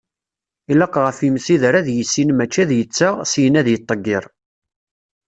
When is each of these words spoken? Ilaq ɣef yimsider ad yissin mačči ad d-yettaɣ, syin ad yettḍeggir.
Ilaq 0.71 0.95
ɣef 1.05 1.17
yimsider 1.21 1.73
ad 1.75 1.87
yissin 1.95 2.29
mačči 2.33 2.59
ad 2.63 2.67
d-yettaɣ, 2.71 3.13
syin 3.31 3.59
ad 3.59 3.67
yettḍeggir. 3.69 4.23